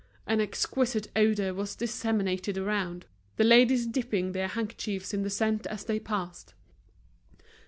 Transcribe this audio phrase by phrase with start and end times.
[0.25, 3.05] An exquisite odor was disseminated around,
[3.35, 6.55] the ladies dipping their handkerchiefs in the scent as they passed.